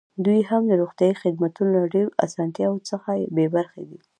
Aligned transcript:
دوی 0.25 0.39
هم 0.49 0.61
د 0.67 0.71
روغتیايي 0.81 1.15
خدمتونو 1.23 1.69
له 1.77 1.83
ډېرو 1.93 2.11
اسانتیاوو 2.25 2.85
څخه 2.89 3.09
بې 3.35 3.45
برخې 3.55 3.83
دي. 3.89 3.99